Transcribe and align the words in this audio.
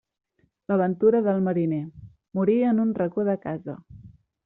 La 0.71 0.77
ventura 0.81 1.19
del 1.27 1.43
mariner: 1.49 1.83
morir 2.39 2.59
en 2.73 2.83
un 2.87 2.93
racó 3.05 3.31
de 3.33 3.41
casa. 3.49 3.81